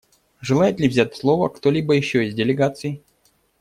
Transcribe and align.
Желает 0.39 0.79
ли 0.79 0.87
взять 0.89 1.15
слово 1.15 1.47
кто-либо 1.49 1.93
еще 1.93 2.27
из 2.27 2.33
делегаций? 2.33 3.03